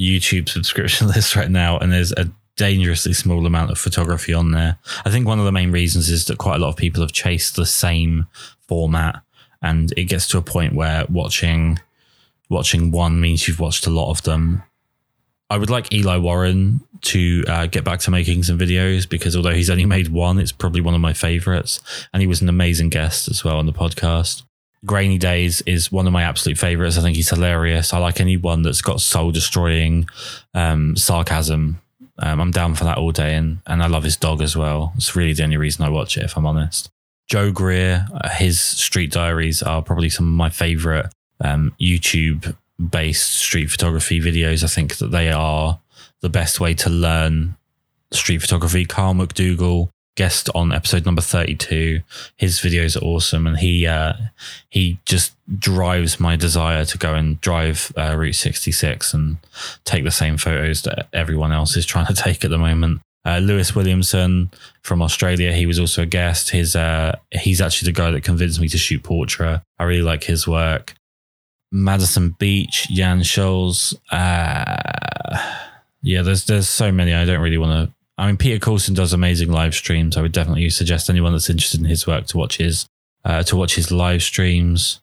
[0.00, 4.78] YouTube subscription list right now, and there's a dangerously small amount of photography on there.
[5.04, 7.12] I think one of the main reasons is that quite a lot of people have
[7.12, 8.26] chased the same
[8.68, 9.20] format,
[9.60, 11.80] and it gets to a point where watching
[12.48, 14.62] watching one means you've watched a lot of them.
[15.52, 19.52] I would like Eli Warren to uh, get back to making some videos because although
[19.52, 21.78] he's only made one, it's probably one of my favorites.
[22.10, 24.44] And he was an amazing guest as well on the podcast.
[24.86, 26.96] Grainy Days is one of my absolute favorites.
[26.96, 27.92] I think he's hilarious.
[27.92, 30.06] I like anyone that's got soul destroying
[30.54, 31.82] um, sarcasm.
[32.18, 33.34] Um, I'm down for that all day.
[33.34, 34.94] And, and I love his dog as well.
[34.96, 36.88] It's really the only reason I watch it, if I'm honest.
[37.28, 41.12] Joe Greer, uh, his Street Diaries are probably some of my favorite
[41.42, 44.64] um, YouTube based street photography videos.
[44.64, 45.80] I think that they are
[46.20, 47.56] the best way to learn
[48.12, 48.84] street photography.
[48.84, 52.00] Kyle McDougall, guest on episode number 32.
[52.36, 54.14] His videos are awesome and he uh,
[54.68, 59.38] he just drives my desire to go and drive uh, Route 66 and
[59.84, 63.00] take the same photos that everyone else is trying to take at the moment.
[63.24, 64.50] Uh, Lewis Williamson
[64.82, 66.50] from Australia, he was also a guest.
[66.50, 69.62] His uh, he's actually the guy that convinced me to shoot portrait.
[69.78, 70.94] I really like his work.
[71.72, 73.94] Madison Beach, Jan Scholes.
[74.10, 74.76] Uh,
[76.02, 77.14] yeah, there's there's so many.
[77.14, 77.94] I don't really want to.
[78.18, 80.16] I mean, Peter Coulson does amazing live streams.
[80.16, 82.86] I would definitely suggest anyone that's interested in his work to watch his
[83.24, 85.00] uh, to watch his live streams.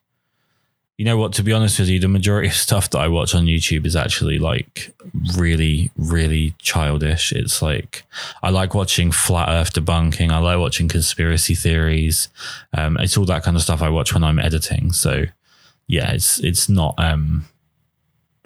[0.96, 1.32] You know what?
[1.34, 3.96] To be honest with you, the majority of stuff that I watch on YouTube is
[3.96, 4.94] actually like
[5.34, 7.32] really, really childish.
[7.32, 8.04] It's like
[8.42, 10.30] I like watching flat Earth debunking.
[10.30, 12.28] I like watching conspiracy theories.
[12.76, 14.92] Um, it's all that kind of stuff I watch when I'm editing.
[14.92, 15.24] So
[15.90, 16.94] yeah, it's it's not.
[16.98, 17.46] Um,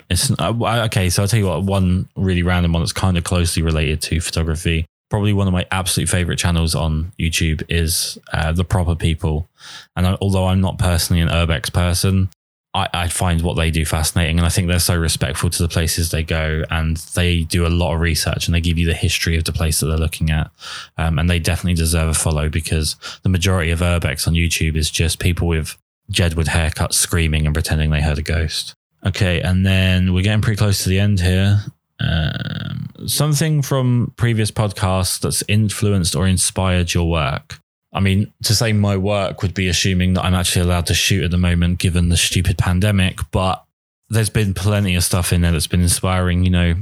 [0.08, 1.10] it's uh, okay.
[1.10, 1.62] So I'll tell you what.
[1.62, 4.86] One really random one that's kind of closely related to photography.
[5.10, 9.46] probably one of my absolute favorite channels on YouTube is uh, the Proper People.
[9.94, 12.30] And I, although I'm not personally an urbex person,
[12.72, 14.38] I, I, find what they do fascinating.
[14.38, 17.68] And I think they're so respectful to the places they go and they do a
[17.68, 20.30] lot of research and they give you the history of the place that they're looking
[20.30, 20.50] at.
[20.98, 24.90] Um, and they definitely deserve a follow because the majority of urbex on YouTube is
[24.90, 25.76] just people with
[26.10, 28.74] Jedward haircuts screaming and pretending they heard a ghost.
[29.06, 29.40] Okay.
[29.40, 31.60] And then we're getting pretty close to the end here.
[32.00, 37.58] Um, something from previous podcasts that's influenced or inspired your work.
[37.92, 41.22] I mean, to say my work would be assuming that I'm actually allowed to shoot
[41.22, 43.20] at the moment, given the stupid pandemic.
[43.30, 43.64] But
[44.08, 46.42] there's been plenty of stuff in there that's been inspiring.
[46.42, 46.74] You know,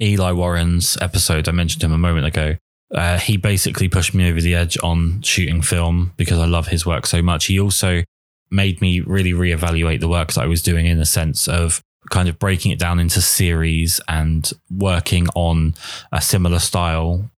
[0.00, 2.56] Eli Warren's episode I mentioned him a moment ago.
[2.92, 6.84] Uh, he basically pushed me over the edge on shooting film because I love his
[6.84, 7.46] work so much.
[7.46, 8.02] He also
[8.50, 12.28] made me really reevaluate the work that I was doing in the sense of kind
[12.28, 15.74] of breaking it down into series and working on
[16.12, 17.30] a similar style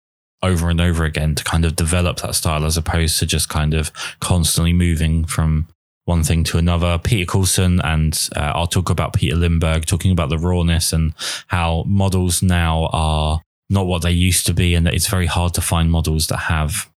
[0.43, 3.75] over and over again to kind of develop that style as opposed to just kind
[3.75, 3.91] of
[4.21, 5.67] constantly moving from
[6.05, 6.99] one thing to another.
[6.99, 11.15] Peter Coulson and uh, I'll talk about Peter Lindbergh talking about the rawness and
[11.49, 13.41] how models now are
[13.71, 16.39] not what they used to be, and that it's very hard to find models that
[16.39, 16.91] have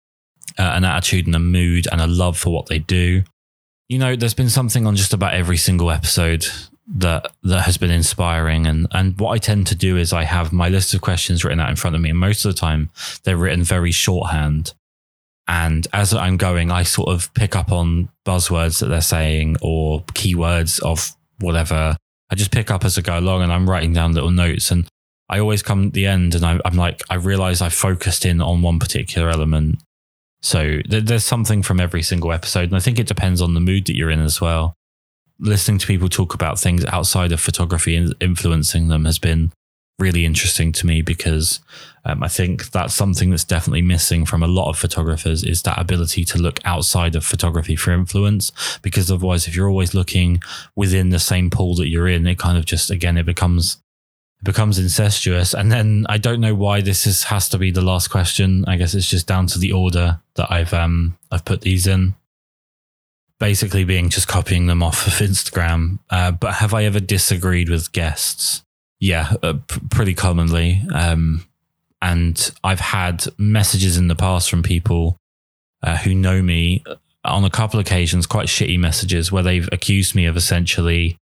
[0.59, 3.23] uh, an attitude and a mood and a love for what they do.
[3.89, 6.47] You know, there's been something on just about every single episode
[6.97, 8.67] that that has been inspiring.
[8.67, 11.61] And and what I tend to do is I have my list of questions written
[11.61, 12.11] out in front of me.
[12.11, 12.91] And most of the time
[13.25, 14.75] they're written very shorthand.
[15.47, 20.03] And as I'm going I sort of pick up on buzzwords that they're saying or
[20.13, 21.97] keywords of whatever.
[22.31, 24.71] I just pick up as I go along and I'm writing down little notes.
[24.71, 24.87] And
[25.31, 28.43] I always come at the end and I, am like I realize I focused in
[28.43, 29.83] on one particular element
[30.41, 33.61] so th- there's something from every single episode and I think it depends on the
[33.61, 34.75] mood that you're in as well
[35.41, 39.53] listening to people talk about things outside of photography and influencing them has been
[39.99, 41.61] really interesting to me because
[42.05, 45.79] um, I think that's something that's definitely missing from a lot of photographers is that
[45.79, 48.53] ability to look outside of photography for influence.
[48.83, 50.41] Because otherwise, if you're always looking
[50.77, 53.79] within the same pool that you're in, it kind of just again it becomes
[54.41, 55.55] it becomes incestuous.
[55.55, 58.65] And then I don't know why this is has to be the last question.
[58.67, 62.15] I guess it's just down to the order that I've um I've put these in
[63.39, 65.99] basically being just copying them off of Instagram.
[66.11, 68.63] Uh, but have I ever disagreed with guests?
[69.01, 70.83] Yeah, uh, p- pretty commonly.
[70.93, 71.47] Um,
[72.03, 75.17] and I've had messages in the past from people
[75.83, 76.85] uh, who know me
[77.25, 81.17] on a couple occasions, quite shitty messages where they've accused me of essentially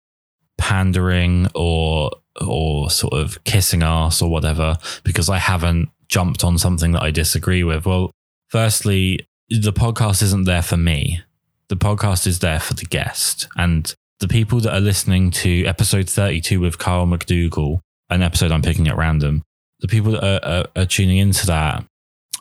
[0.58, 6.92] pandering or or sort of kissing ass or whatever because I haven't jumped on something
[6.92, 7.86] that I disagree with.
[7.86, 8.10] Well,
[8.48, 11.22] firstly, the podcast isn't there for me
[11.68, 16.08] the podcast is there for the guest and the people that are listening to episode
[16.08, 17.80] 32 with Kyle McDougall,
[18.10, 19.42] an episode I'm picking at random,
[19.80, 21.84] the people that are, are, are tuning into that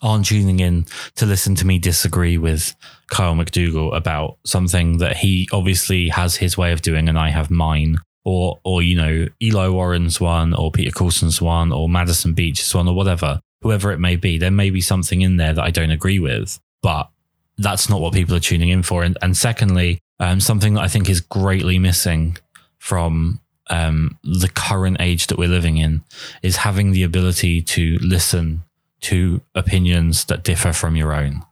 [0.04, 0.86] aren't tuning in
[1.16, 2.76] to listen to me disagree with
[3.10, 7.50] Kyle McDougall about something that he obviously has his way of doing and I have
[7.50, 7.98] mine.
[8.26, 12.88] Or, or you know, Eli Warren's one, or Peter Coulson's one, or Madison Beach's one,
[12.88, 14.38] or whatever, whoever it may be.
[14.38, 17.10] There may be something in there that I don't agree with, but
[17.58, 19.04] that's not what people are tuning in for.
[19.04, 22.38] And, and secondly, um, something that I think is greatly missing
[22.78, 26.02] from um, the current age that we're living in
[26.42, 28.64] is having the ability to listen
[29.04, 31.44] to opinions that differ from your own.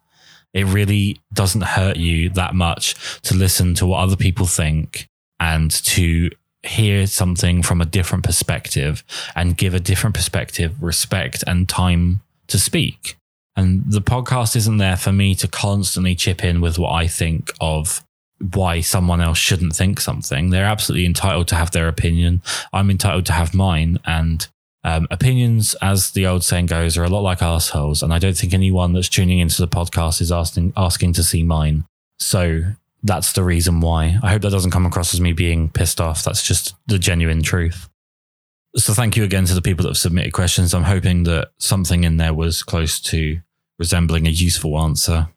[0.53, 5.07] It really doesn't hurt you that much to listen to what other people think
[5.39, 6.29] and to
[6.63, 9.03] hear something from a different perspective
[9.35, 13.17] and give a different perspective respect and time to speak.
[13.55, 17.51] And the podcast isn't there for me to constantly chip in with what I think
[17.59, 18.05] of
[18.53, 20.49] why someone else shouldn't think something.
[20.49, 22.41] They're absolutely entitled to have their opinion.
[22.73, 23.99] I'm entitled to have mine.
[24.05, 24.47] And
[24.83, 28.01] um, opinions, as the old saying goes, are a lot like assholes.
[28.01, 31.43] And I don't think anyone that's tuning into the podcast is asking asking to see
[31.43, 31.85] mine.
[32.19, 32.63] So
[33.03, 34.17] that's the reason why.
[34.23, 36.23] I hope that doesn't come across as me being pissed off.
[36.23, 37.89] That's just the genuine truth.
[38.75, 40.73] So thank you again to the people that have submitted questions.
[40.73, 43.41] I'm hoping that something in there was close to
[43.77, 45.27] resembling a useful answer.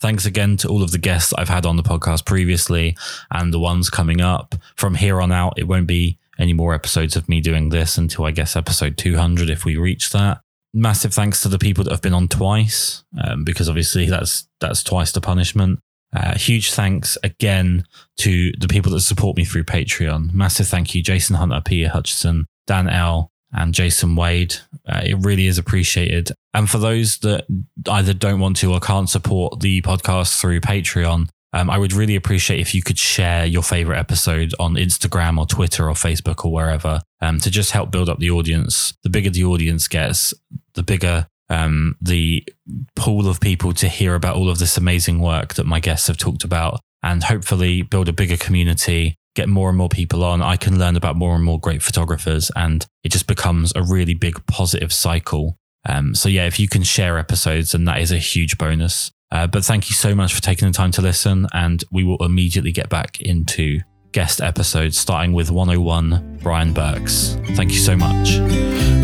[0.00, 2.96] Thanks again to all of the guests I've had on the podcast previously
[3.30, 4.54] and the ones coming up.
[4.76, 8.24] From here on out, it won't be any more episodes of me doing this until
[8.24, 10.40] I guess episode 200 if we reach that.
[10.72, 14.82] Massive thanks to the people that have been on twice, um, because obviously that's that's
[14.82, 15.80] twice the punishment.
[16.12, 17.84] Uh, huge thanks again
[18.16, 20.32] to the people that support me through Patreon.
[20.32, 24.56] Massive thank you, Jason Hunter, Peter Hutchinson, Dan L, and Jason Wade.
[24.88, 26.32] Uh, it really is appreciated.
[26.54, 27.46] And for those that
[27.88, 32.16] either don't want to or can't support the podcast through Patreon, um, I would really
[32.16, 36.52] appreciate if you could share your favorite episode on Instagram or Twitter or Facebook or
[36.52, 38.94] wherever um, to just help build up the audience.
[39.02, 40.32] The bigger the audience gets,
[40.74, 42.46] the bigger um, the
[42.94, 46.16] pool of people to hear about all of this amazing work that my guests have
[46.16, 50.40] talked about and hopefully build a bigger community, get more and more people on.
[50.40, 54.14] I can learn about more and more great photographers and it just becomes a really
[54.14, 55.56] big positive cycle.
[55.88, 59.10] Um, so, yeah, if you can share episodes, then that is a huge bonus.
[59.32, 62.18] Uh, but thank you so much for taking the time to listen, and we will
[62.24, 63.80] immediately get back into
[64.12, 67.38] guest episodes, starting with 101 Brian Burks.
[67.50, 68.38] Thank you so much.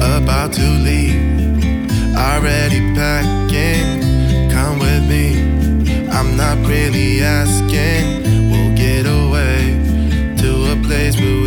[0.01, 4.51] About to leave, already packing.
[4.51, 6.09] Come with me.
[6.09, 8.51] I'm not really asking.
[8.51, 11.46] We'll get away to a place where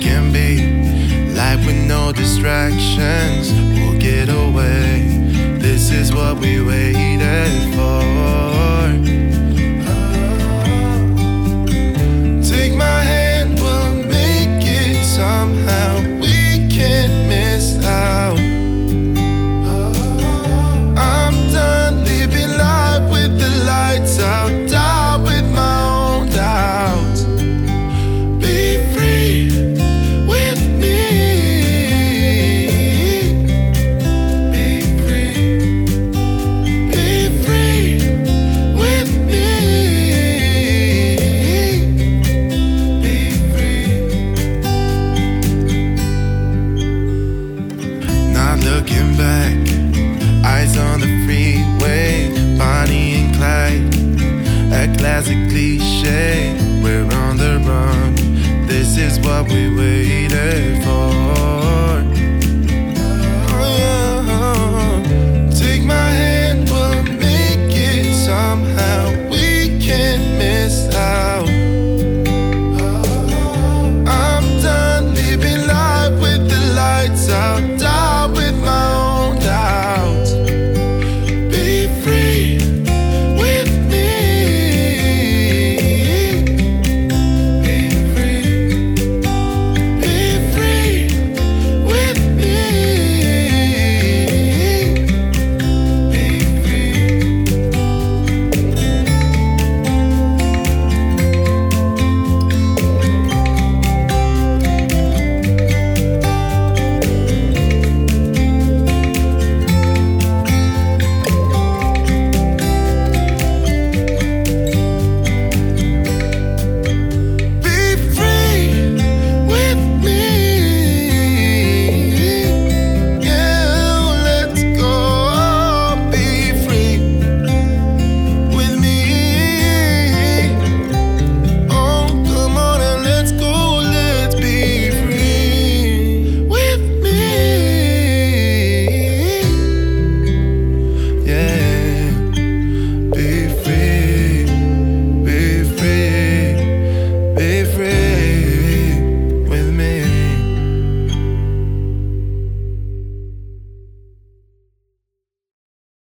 [0.00, 1.34] can be.
[1.34, 5.06] Life with no distractions, we'll get away.
[5.58, 8.09] This is what we waited for.